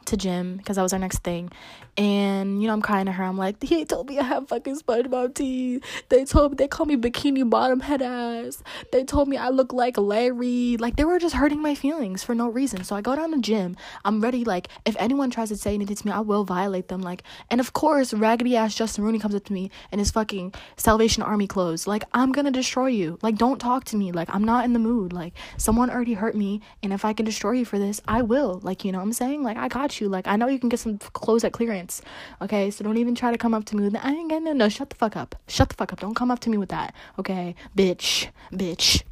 to 0.08 0.18
gym 0.18 0.58
because 0.58 0.76
that 0.76 0.84
was 0.84 0.94
our 0.94 1.00
next 1.00 1.20
thing. 1.20 1.52
And 1.98 2.62
you 2.62 2.68
know, 2.68 2.74
I'm 2.74 2.82
crying 2.82 3.06
to 3.06 3.12
her. 3.12 3.24
I'm 3.24 3.38
like, 3.38 3.64
he 3.64 3.86
told 3.86 4.10
me 4.10 4.20
I 4.20 4.24
have 4.24 4.50
fucking 4.50 4.80
SpongeBob 4.80 5.34
teeth. 5.34 5.84
They 6.10 6.26
told 6.26 6.52
me 6.52 6.56
they 6.56 6.68
call 6.68 6.86
me 6.86 6.98
bikini 6.98 7.50
bottom 7.50 7.80
head 7.80 8.02
ass. 8.02 8.62
They 8.92 9.04
told 9.04 9.28
me 9.30 9.38
I 9.38 9.50
look 9.50 9.72
like 9.72 9.98
Larry. 9.98 10.78
Like 10.78 10.98
they 10.98 11.06
were 11.06 11.20
just 11.20 11.36
hurting 11.36 11.62
my 11.62 11.74
feelings 11.74 12.24
for 12.24 12.36
no 12.36 12.50
reason. 12.50 12.84
So 12.84 12.96
I 12.96 13.02
go 13.02 13.16
down 13.16 13.32
to 13.32 13.40
gym. 13.40 13.78
I'm 14.04 14.20
ready. 14.22 14.44
Like 14.44 14.68
if 14.86 14.96
anyone 15.00 15.32
tries 15.32 15.50
to 15.50 15.58
say 15.58 15.74
anything 15.74 15.96
to 15.96 16.06
me, 16.06 16.12
I 16.12 16.20
will 16.20 16.44
violate 16.44 16.90
them. 16.90 17.02
Like 17.02 17.24
and 17.50 17.62
of 17.62 17.74
course, 17.74 18.14
raggedy 18.14 18.56
ass 18.58 18.76
Justin 18.76 19.04
Rooney 19.04 19.20
comes 19.20 19.36
up 19.36 19.46
to 19.46 19.54
me 19.54 19.72
in 19.92 20.00
his 20.00 20.12
fucking 20.12 20.54
Salvation 20.76 21.24
Army 21.24 21.48
clothes. 21.48 21.88
Like 21.88 22.04
I'm 22.14 22.32
gonna 22.32 22.52
destroy 22.52 22.88
you. 22.88 23.20
Like 23.22 23.38
don't 23.38 23.60
talk 23.60 23.86
to 23.86 23.96
me. 23.96 24.12
Like 24.12 24.34
I'm 24.34 24.44
not 24.44 24.66
in 24.66 24.74
the 24.74 24.80
mood. 24.80 25.14
Like 25.14 25.34
someone 25.58 25.90
already 25.90 26.14
hurt 26.14 26.36
me, 26.36 26.62
and 26.84 26.92
if 26.92 27.06
I 27.06 27.14
can 27.14 27.26
destroy 27.26 27.52
you 27.52 27.66
for 27.66 27.80
this, 27.80 28.02
I 28.08 28.22
will. 28.22 28.60
Like 28.64 28.84
you 28.84 28.92
know 28.92 28.98
what 28.98 29.06
I'm 29.06 29.14
saying? 29.14 29.44
Like 29.44 29.58
I 29.58 29.70
got 29.70 29.95
you. 29.95 29.95
Like 30.02 30.28
I 30.28 30.36
know 30.36 30.48
you 30.48 30.60
can 30.60 30.70
get 30.70 30.80
some 30.80 30.98
clothes 30.98 31.44
at 31.44 31.54
clearance 31.54 32.02
Okay, 32.42 32.72
so 32.72 32.84
don't 32.84 32.98
even 32.98 33.16
try 33.16 33.32
to 33.32 33.38
come 33.38 33.54
up 33.54 33.66
to 33.66 33.76
me 33.76 33.84
with 33.84 33.94
that. 33.94 34.06
I 34.06 34.12
ain't 34.12 34.28
no, 34.28 34.54
no, 34.54 34.70
shut 34.70 34.90
the 34.90 34.96
fuck 34.96 35.16
up. 35.16 35.36
Shut 35.48 35.70
the 35.70 35.76
fuck 35.76 35.94
up. 35.94 36.00
Don't 36.00 36.16
come 36.16 36.32
up 36.32 36.40
to 36.42 36.50
me 36.50 36.58
with 36.58 36.70
that. 36.70 36.94
Okay, 37.20 37.56
bitch, 37.76 38.28
bitch. 38.52 39.04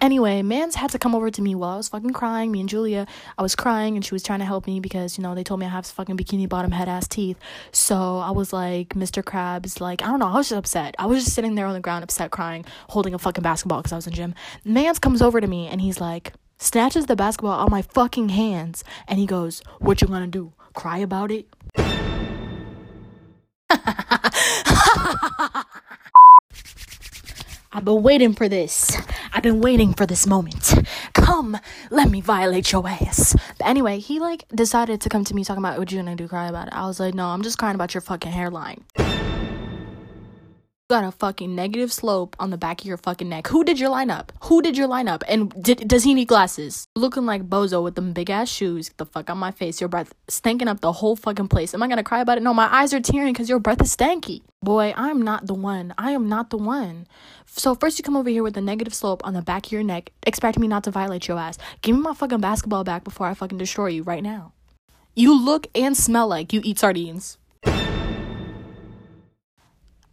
Anyway, 0.00 0.40
Mans 0.40 0.76
had 0.76 0.90
to 0.90 0.98
come 0.98 1.14
over 1.14 1.30
to 1.30 1.42
me 1.42 1.54
while 1.54 1.70
I 1.70 1.76
was 1.76 1.88
fucking 1.88 2.12
crying. 2.12 2.52
Me 2.52 2.60
and 2.60 2.68
Julia, 2.68 3.06
I 3.36 3.42
was 3.42 3.54
crying 3.54 3.96
and 3.96 4.04
she 4.04 4.14
was 4.14 4.22
trying 4.22 4.38
to 4.38 4.44
help 4.44 4.66
me 4.66 4.80
because, 4.80 5.18
you 5.18 5.22
know, 5.22 5.34
they 5.34 5.44
told 5.44 5.60
me 5.60 5.66
I 5.66 5.70
have 5.70 5.84
fucking 5.84 6.16
bikini 6.16 6.48
bottom 6.48 6.70
head 6.70 6.88
ass 6.88 7.06
teeth. 7.06 7.38
So 7.72 8.18
I 8.18 8.30
was 8.30 8.52
like, 8.52 8.90
Mr. 8.90 9.22
Krabs, 9.22 9.80
like, 9.80 10.00
I 10.02 10.06
don't 10.06 10.20
know, 10.20 10.28
I 10.28 10.34
was 10.34 10.48
just 10.48 10.58
upset. 10.58 10.94
I 10.98 11.06
was 11.06 11.24
just 11.24 11.34
sitting 11.34 11.54
there 11.54 11.66
on 11.66 11.74
the 11.74 11.80
ground, 11.80 12.04
upset, 12.04 12.30
crying, 12.30 12.64
holding 12.88 13.12
a 13.14 13.18
fucking 13.18 13.42
basketball 13.42 13.80
because 13.80 13.92
I 13.92 13.96
was 13.96 14.06
in 14.06 14.14
gym. 14.14 14.34
Mans 14.64 14.98
comes 14.98 15.20
over 15.20 15.40
to 15.40 15.46
me 15.46 15.66
and 15.66 15.80
he's 15.80 16.00
like, 16.00 16.32
snatches 16.60 17.06
the 17.06 17.16
basketball 17.16 17.58
out 17.58 17.64
of 17.64 17.70
my 17.70 17.82
fucking 17.82 18.28
hands 18.28 18.84
and 19.08 19.18
he 19.18 19.26
goes, 19.26 19.62
What 19.80 20.00
you 20.00 20.06
gonna 20.08 20.28
do? 20.28 20.52
Cry 20.74 20.98
about 20.98 21.32
it? 21.32 21.46
I've 27.72 27.84
been 27.84 28.02
waiting 28.02 28.34
for 28.34 28.48
this. 28.48 28.96
I've 29.32 29.44
been 29.44 29.60
waiting 29.60 29.94
for 29.94 30.04
this 30.04 30.26
moment. 30.26 30.74
Come, 31.14 31.56
let 31.90 32.10
me 32.10 32.20
violate 32.20 32.72
your 32.72 32.86
ass. 32.86 33.36
But 33.58 33.66
anyway, 33.66 34.00
he 34.00 34.18
like 34.18 34.44
decided 34.48 35.00
to 35.02 35.08
come 35.08 35.24
to 35.24 35.34
me 35.34 35.44
talking 35.44 35.62
about 35.62 35.78
what 35.78 35.90
you 35.90 35.98
gonna 35.98 36.16
do 36.16 36.28
cry 36.28 36.48
about 36.48 36.66
it. 36.68 36.74
I 36.74 36.86
was 36.86 37.00
like, 37.00 37.14
no, 37.14 37.26
I'm 37.28 37.42
just 37.42 37.58
crying 37.58 37.76
about 37.76 37.94
your 37.94 38.00
fucking 38.00 38.32
hairline 38.32 38.84
got 40.90 41.04
a 41.04 41.12
fucking 41.12 41.54
negative 41.54 41.92
slope 41.92 42.34
on 42.40 42.50
the 42.50 42.58
back 42.58 42.80
of 42.80 42.86
your 42.86 42.96
fucking 42.96 43.28
neck. 43.28 43.46
Who 43.46 43.62
did 43.62 43.78
your 43.78 43.90
lineup? 43.90 44.30
Who 44.42 44.60
did 44.60 44.76
your 44.76 44.88
lineup? 44.88 45.22
And 45.28 45.50
did, 45.62 45.86
does 45.86 46.02
he 46.02 46.14
need 46.14 46.26
glasses? 46.26 46.84
Looking 46.96 47.26
like 47.26 47.48
Bozo 47.48 47.80
with 47.80 47.94
them 47.94 48.12
big 48.12 48.28
ass 48.28 48.48
shoes. 48.48 48.88
Get 48.88 48.98
the 48.98 49.06
fuck 49.06 49.30
on 49.30 49.38
my 49.38 49.52
face. 49.52 49.80
Your 49.80 49.86
breath 49.86 50.12
stinking 50.26 50.66
up 50.66 50.80
the 50.80 50.90
whole 50.90 51.14
fucking 51.14 51.46
place. 51.46 51.74
Am 51.74 51.82
I 51.82 51.86
gonna 51.86 52.02
cry 52.02 52.20
about 52.20 52.38
it? 52.38 52.42
No, 52.42 52.52
my 52.52 52.66
eyes 52.74 52.92
are 52.92 52.98
tearing 53.00 53.32
because 53.32 53.48
your 53.48 53.60
breath 53.60 53.80
is 53.80 53.96
stanky. 53.96 54.42
Boy, 54.64 54.92
I'm 54.96 55.22
not 55.22 55.46
the 55.46 55.54
one. 55.54 55.94
I 55.96 56.10
am 56.10 56.28
not 56.28 56.50
the 56.50 56.58
one. 56.58 57.06
So 57.46 57.76
first 57.76 57.96
you 57.96 58.02
come 58.02 58.16
over 58.16 58.28
here 58.28 58.42
with 58.42 58.56
a 58.56 58.60
negative 58.60 58.92
slope 58.92 59.20
on 59.24 59.32
the 59.32 59.42
back 59.42 59.66
of 59.66 59.72
your 59.72 59.84
neck, 59.84 60.10
expecting 60.26 60.60
me 60.60 60.66
not 60.66 60.82
to 60.84 60.90
violate 60.90 61.28
your 61.28 61.38
ass. 61.38 61.56
Give 61.82 61.94
me 61.94 62.02
my 62.02 62.14
fucking 62.14 62.40
basketball 62.40 62.82
back 62.82 63.04
before 63.04 63.28
I 63.28 63.34
fucking 63.34 63.58
destroy 63.58 63.86
you 63.86 64.02
right 64.02 64.24
now. 64.24 64.54
You 65.14 65.40
look 65.40 65.68
and 65.72 65.96
smell 65.96 66.26
like 66.26 66.52
you 66.52 66.60
eat 66.64 66.80
sardines. 66.80 67.38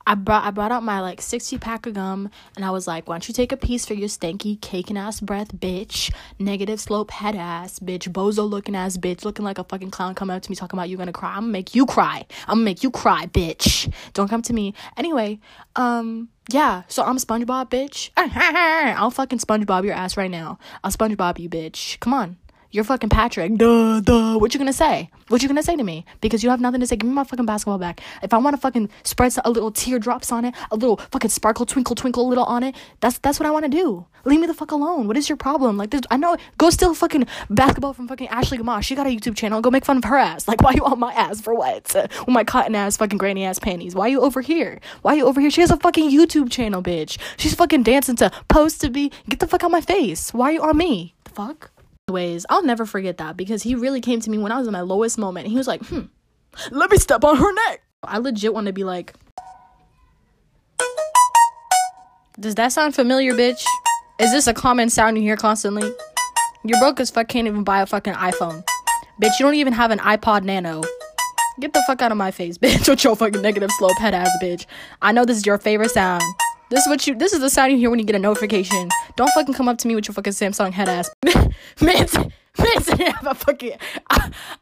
I 0.07 0.15
brought 0.15 0.45
I 0.45 0.51
brought 0.51 0.71
out 0.71 0.83
my 0.83 1.01
like 1.01 1.21
60 1.21 1.57
pack 1.57 1.85
of 1.85 1.93
gum 1.95 2.29
and 2.55 2.63
I 2.63 2.71
was 2.71 2.87
like, 2.87 3.09
why 3.09 3.15
don't 3.15 3.27
you 3.27 3.33
take 3.33 3.51
a 3.51 3.57
piece 3.57 3.85
for 3.85 3.93
your 3.93 4.07
stanky 4.07 4.59
caking 4.61 4.97
ass 4.97 5.19
breath, 5.19 5.53
bitch, 5.53 6.13
negative 6.39 6.79
slope 6.79 7.11
head 7.11 7.35
ass, 7.35 7.79
bitch, 7.79 8.07
bozo 8.09 8.49
looking 8.49 8.73
ass 8.73 8.95
bitch, 8.95 9.25
looking 9.25 9.43
like 9.43 9.57
a 9.57 9.65
fucking 9.65 9.91
clown 9.91 10.15
coming 10.15 10.33
up 10.33 10.41
to 10.41 10.49
me 10.49 10.55
talking 10.55 10.79
about 10.79 10.87
you 10.87 10.95
gonna 10.95 11.11
cry. 11.11 11.31
I'm 11.31 11.41
gonna 11.41 11.51
make 11.51 11.75
you 11.75 11.85
cry. 11.85 12.25
I'm 12.47 12.59
gonna 12.59 12.63
make 12.63 12.83
you 12.83 12.89
cry, 12.89 13.25
bitch. 13.25 13.93
Don't 14.13 14.29
come 14.29 14.41
to 14.43 14.53
me. 14.53 14.73
Anyway, 14.95 15.39
um, 15.75 16.29
yeah, 16.49 16.83
so 16.87 17.03
I'm 17.03 17.17
SpongeBob, 17.17 17.69
bitch. 17.69 18.11
I'll 18.15 19.11
fucking 19.11 19.39
SpongeBob 19.39 19.83
your 19.83 19.93
ass 19.93 20.15
right 20.15 20.31
now. 20.31 20.57
I'll 20.85 20.91
SpongeBob 20.91 21.37
you, 21.37 21.49
bitch. 21.49 21.99
Come 21.99 22.13
on. 22.13 22.37
You're 22.71 22.83
fucking 22.83 23.09
Patrick. 23.09 23.55
Duh, 23.55 24.01
duh. 24.01 24.37
What 24.37 24.53
you 24.53 24.57
gonna 24.57 24.73
say? 24.73 25.09
What 25.29 25.41
you 25.41 25.47
gonna 25.47 25.63
say 25.63 25.75
to 25.75 25.83
me? 25.83 26.05
Because 26.19 26.43
you 26.43 26.49
have 26.49 26.59
nothing 26.59 26.81
to 26.81 26.87
say. 26.87 26.97
Give 26.97 27.07
me 27.07 27.13
my 27.13 27.23
fucking 27.23 27.45
basketball 27.45 27.77
back. 27.77 28.01
If 28.21 28.33
I 28.33 28.37
want 28.37 28.55
to 28.55 28.61
fucking 28.61 28.89
spread 29.03 29.33
a 29.45 29.49
little 29.49 29.71
teardrops 29.71 30.31
on 30.31 30.43
it, 30.43 30.53
a 30.69 30.75
little 30.75 30.97
fucking 30.97 31.29
sparkle, 31.29 31.65
twinkle, 31.65 31.95
twinkle, 31.95 32.25
a 32.25 32.27
little 32.27 32.43
on 32.43 32.63
it, 32.63 32.75
that's 32.99 33.19
that's 33.19 33.39
what 33.39 33.47
I 33.47 33.51
want 33.51 33.63
to 33.65 33.69
do. 33.69 34.05
Leave 34.25 34.41
me 34.41 34.47
the 34.47 34.53
fuck 34.53 34.71
alone. 34.71 35.07
What 35.07 35.15
is 35.15 35.29
your 35.29 35.37
problem? 35.37 35.77
Like 35.77 35.91
this, 35.91 36.01
I 36.11 36.17
know. 36.17 36.35
Go 36.57 36.69
steal 36.69 36.93
fucking 36.93 37.25
basketball 37.49 37.93
from 37.93 38.09
fucking 38.09 38.27
Ashley 38.27 38.57
Gamache. 38.57 38.83
She 38.83 38.95
got 38.95 39.07
a 39.07 39.09
YouTube 39.09 39.37
channel. 39.37 39.61
Go 39.61 39.71
make 39.71 39.85
fun 39.85 39.97
of 39.97 40.03
her 40.03 40.17
ass. 40.17 40.47
Like 40.47 40.61
why 40.61 40.73
you 40.73 40.83
on 40.83 40.99
my 40.99 41.13
ass 41.13 41.39
for 41.39 41.55
what? 41.55 41.93
With 41.95 42.27
my 42.27 42.43
cotton 42.43 42.75
ass 42.75 42.97
fucking 42.97 43.17
granny 43.17 43.45
ass 43.45 43.59
panties. 43.59 43.95
Why 43.95 44.07
you 44.07 44.19
over 44.21 44.41
here? 44.41 44.81
Why 45.03 45.13
you 45.13 45.25
over 45.25 45.39
here? 45.39 45.49
She 45.49 45.61
has 45.61 45.71
a 45.71 45.77
fucking 45.77 46.11
YouTube 46.11 46.51
channel, 46.51 46.83
bitch. 46.83 47.17
She's 47.37 47.55
fucking 47.55 47.83
dancing 47.83 48.17
to 48.17 48.29
post 48.49 48.81
to 48.81 48.89
be. 48.89 49.11
Get 49.29 49.39
the 49.39 49.47
fuck 49.47 49.63
out 49.63 49.67
of 49.67 49.71
my 49.71 49.81
face. 49.81 50.33
Why 50.33 50.51
you 50.51 50.61
on 50.61 50.75
me? 50.75 51.15
The 51.23 51.31
fuck? 51.31 51.71
Ways 52.09 52.45
i'll 52.49 52.63
never 52.63 52.85
forget 52.85 53.17
that 53.17 53.35
because 53.35 53.63
he 53.63 53.75
really 53.75 53.99
came 53.99 54.21
to 54.21 54.29
me 54.29 54.37
when 54.37 54.49
i 54.49 54.57
was 54.57 54.65
in 54.65 54.71
my 54.71 54.79
lowest 54.79 55.17
moment. 55.17 55.45
He 55.45 55.57
was 55.57 55.67
like 55.67 55.83
hmm 55.87 56.05
let 56.71 56.89
me 56.89 56.97
step 56.97 57.25
on 57.25 57.35
her 57.35 57.53
neck. 57.53 57.81
I 58.01 58.19
legit 58.19 58.53
want 58.53 58.67
to 58.67 58.73
be 58.73 58.85
like 58.85 59.13
does 62.39 62.55
that 62.55 62.71
sound 62.71 62.95
familiar 62.95 63.33
bitch? 63.33 63.61
Is 64.19 64.31
this 64.31 64.47
a 64.47 64.53
common 64.53 64.89
sound 64.89 65.17
you 65.17 65.23
hear 65.23 65.35
constantly? 65.35 65.91
You're 66.63 66.79
broke 66.79 67.01
as 67.01 67.11
fuck 67.11 67.27
can't 67.27 67.45
even 67.45 67.65
buy 67.65 67.81
a 67.81 67.85
fucking 67.85 68.13
iphone. 68.13 68.63
Bitch 69.21 69.37
you 69.37 69.45
don't 69.45 69.55
even 69.55 69.73
have 69.73 69.91
an 69.91 69.99
ipod 69.99 70.45
nano. 70.45 70.83
Get 71.59 71.73
the 71.73 71.83
fuck 71.87 72.01
out 72.01 72.13
of 72.13 72.17
my 72.17 72.31
face 72.31 72.57
bitch 72.63 72.87
with 72.87 73.03
your 73.03 73.17
fucking 73.17 73.41
negative 73.41 73.71
slope 73.71 73.97
head 73.97 74.13
ass 74.13 74.29
bitch. 74.41 74.65
I 75.01 75.11
know 75.11 75.25
this 75.25 75.35
is 75.35 75.45
your 75.45 75.57
favorite 75.57 75.91
sound 75.91 76.23
this 76.69 76.81
is 76.81 76.87
what 76.87 77.07
you. 77.07 77.15
This 77.15 77.33
is 77.33 77.39
the 77.39 77.49
sound 77.49 77.71
you 77.71 77.77
hear 77.77 77.89
when 77.89 77.99
you 77.99 78.05
get 78.05 78.15
a 78.15 78.19
notification. 78.19 78.89
Don't 79.15 79.31
fucking 79.31 79.53
come 79.53 79.67
up 79.67 79.77
to 79.79 79.87
me 79.87 79.95
with 79.95 80.07
your 80.07 80.13
fucking 80.13 80.33
Samsung 80.33 80.71
head 80.71 80.89
ass. 80.89 81.09
man, 81.25 81.47
man, 81.81 82.07
have 82.57 83.27
a 83.27 83.35
fucking 83.35 83.77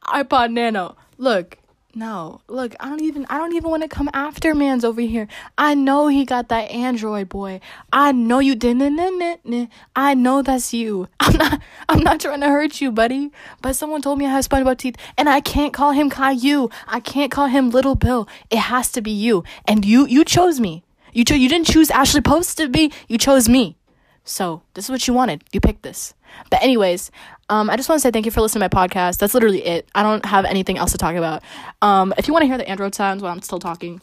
iPod 0.05 0.51
Nano. 0.51 0.95
Look, 1.17 1.57
no, 1.97 2.41
look, 2.49 2.75
I 2.81 2.89
don't 2.89 3.01
even. 3.01 3.25
I 3.29 3.37
don't 3.37 3.55
even 3.55 3.69
want 3.69 3.83
to 3.83 3.89
come 3.89 4.09
after 4.13 4.53
man's 4.53 4.83
over 4.83 4.99
here. 4.99 5.29
I 5.57 5.75
know 5.75 6.07
he 6.07 6.25
got 6.25 6.49
that 6.49 6.69
Android 6.69 7.29
boy. 7.29 7.61
I 7.93 8.11
know 8.11 8.39
you 8.39 8.53
didn't. 8.53 9.69
I 9.95 10.13
know 10.13 10.41
that's 10.41 10.73
you. 10.73 11.07
I'm 11.21 11.37
not. 11.37 11.61
I'm 11.87 11.99
not 12.01 12.19
trying 12.19 12.41
to 12.41 12.49
hurt 12.49 12.81
you, 12.81 12.91
buddy. 12.91 13.31
But 13.61 13.77
someone 13.77 14.01
told 14.01 14.19
me 14.19 14.25
I 14.25 14.29
have 14.29 14.47
SpongeBob 14.47 14.77
teeth, 14.77 14.97
and 15.17 15.29
I 15.29 15.39
can't 15.39 15.73
call 15.73 15.91
him 15.93 16.09
Caillou. 16.09 16.67
I 16.85 16.99
can't 16.99 17.31
call 17.31 17.47
him 17.47 17.69
Little 17.69 17.95
Bill. 17.95 18.27
It 18.49 18.59
has 18.59 18.91
to 18.91 19.01
be 19.01 19.11
you, 19.11 19.45
and 19.65 19.85
you. 19.85 20.05
You 20.05 20.25
chose 20.25 20.59
me. 20.59 20.83
You 21.15 21.23
cho- 21.23 21.35
you 21.35 21.47
didn't 21.47 21.67
choose 21.67 21.89
Ashley 21.91 22.19
Post 22.19 22.57
to 22.57 22.67
be, 22.67 22.91
you 23.07 23.17
chose 23.17 23.47
me. 23.47 23.77
So 24.25 24.63
this 24.73 24.83
is 24.85 24.91
what 24.91 25.07
you 25.07 25.13
wanted. 25.13 25.45
You 25.53 25.61
picked 25.61 25.81
this. 25.81 26.13
But 26.51 26.61
anyways, 26.61 27.09
um, 27.49 27.69
I 27.69 27.77
just 27.77 27.87
want 27.87 27.99
to 27.99 28.01
say 28.01 28.11
thank 28.11 28.25
you 28.25 28.31
for 28.31 28.41
listening 28.41 28.67
to 28.67 28.75
my 28.75 28.87
podcast. 28.87 29.19
That's 29.19 29.33
literally 29.33 29.63
it. 29.63 29.87
I 29.95 30.03
don't 30.03 30.25
have 30.25 30.43
anything 30.43 30.77
else 30.77 30.91
to 30.91 30.97
talk 30.97 31.15
about. 31.15 31.41
Um, 31.81 32.13
if 32.17 32.27
you 32.27 32.33
want 32.33 32.43
to 32.43 32.47
hear 32.47 32.57
the 32.57 32.67
Android 32.67 32.93
sounds 32.93 33.23
while 33.23 33.31
I'm 33.31 33.41
still 33.41 33.59
talking. 33.59 34.01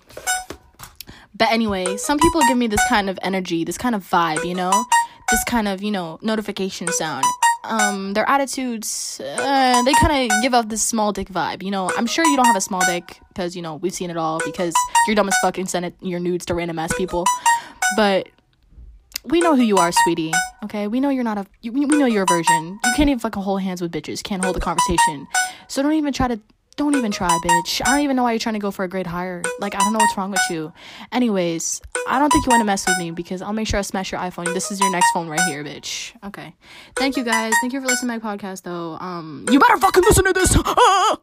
But 1.35 1.51
anyway, 1.51 1.99
some 1.99 2.19
people 2.19 2.41
give 2.49 2.57
me 2.57 2.67
this 2.67 2.83
kind 2.89 3.11
of 3.11 3.19
energy, 3.21 3.63
this 3.63 3.77
kind 3.77 3.95
of 3.95 4.09
vibe, 4.09 4.43
you 4.47 4.55
know? 4.55 4.87
This 5.31 5.45
kind 5.45 5.69
of, 5.69 5.83
you 5.83 5.91
know, 5.91 6.19
notification 6.23 6.89
sound 6.89 7.25
um 7.65 8.13
their 8.15 8.29
attitudes 8.29 9.21
uh, 9.21 9.83
they 9.85 9.93
kind 9.95 10.31
of 10.31 10.43
give 10.43 10.53
off 10.53 10.69
this 10.69 10.83
small 10.83 11.13
dick 11.13 11.29
vibe 11.29 11.63
you 11.63 11.71
know? 11.71 11.91
I'm 11.97 12.07
sure 12.07 12.25
you 12.25 12.37
don't 12.37 12.47
have 12.47 12.57
a 12.57 12.61
small 12.61 12.85
dick 12.85 13.21
because 13.29 13.55
you 13.55 13.63
know 13.63 13.77
we've 13.77 13.95
seen 13.95 14.11
it 14.11 14.17
all 14.17 14.41
because 14.45 14.75
you're 15.07 15.15
dumb 15.15 15.29
as 15.29 15.37
fuck 15.43 15.59
and 15.59 15.69
send 15.69 15.85
it 15.85 15.95
your 16.01 16.21
nudes 16.21 16.45
to 16.47 16.55
random 16.55 16.79
ass 16.79 16.93
people. 16.95 17.25
But 17.97 18.29
we 19.25 19.41
know 19.41 19.55
who 19.55 19.63
you 19.63 19.77
are 19.77 19.93
sweetie 19.93 20.33
okay? 20.65 20.89
We 20.89 21.01
know 21.01 21.09
you're 21.09 21.25
not 21.25 21.39
a 21.39 21.47
you, 21.61 21.73
we 21.73 21.85
know 21.87 22.07
you're 22.07 22.25
a 22.25 22.27
virgin. 22.27 22.79
You 22.85 22.93
can't 22.97 23.09
even 23.09 23.19
fucking 23.19 23.43
hold 23.43 23.63
hands 23.63 23.81
with 23.83 23.93
bitches 23.93 24.23
can't 24.23 24.45
hold 24.45 24.57
a 24.57 24.61
conversation. 24.61 25.27
So 25.69 25.83
don't 25.83 25.93
even 25.95 26.13
try 26.13 26.29
to 26.29 26.41
don't 26.77 26.95
even 26.97 27.13
try, 27.13 27.29
bitch. 27.45 27.83
I 27.85 27.91
don't 27.91 28.01
even 28.01 28.17
know 28.17 28.23
why 28.23 28.33
you're 28.33 28.39
trying 28.39 28.55
to 28.55 28.59
go 28.59 28.71
for 28.71 28.85
a 28.85 28.89
grade 28.89 29.07
higher. 29.07 29.43
Like, 29.61 29.75
I 29.75 29.79
don't 29.79 29.93
know 29.93 29.99
what's 29.99 30.17
wrong 30.17 30.31
with 30.31 30.41
you. 30.51 30.73
Anyways, 31.13 31.83
I 32.09 32.19
don't 32.19 32.31
think 32.31 32.47
you 32.47 32.51
want 32.51 32.61
to 32.61 32.65
mess 32.65 32.87
with 32.87 32.99
me 32.99 33.11
because 33.11 33.43
I'll 33.43 33.53
make 33.53 33.69
sure 33.69 33.79
I 33.79 33.83
smash 33.83 34.11
your 34.11 34.21
iPhone. 34.21 34.47
This 34.55 34.71
is 34.71 34.81
your 34.81 34.91
next 34.91 35.07
phone 35.13 35.29
right 35.29 35.41
here, 35.43 35.63
bitch. 35.63 36.13
Okay. 36.25 36.55
Thank 36.97 37.17
you 37.17 37.25
guys. 37.25 37.53
Thank 37.61 37.73
you 37.73 37.81
for 37.81 37.87
listening 37.87 38.19
to 38.19 38.25
my 38.25 38.37
podcast, 38.37 38.63
though. 38.63 38.95
Um, 38.95 39.47
you 39.51 39.59
better 39.59 39.77
fucking 39.79 40.03
listen 40.03 40.25
to 40.25 40.33
this. 40.33 40.57
Ah! 40.65 41.19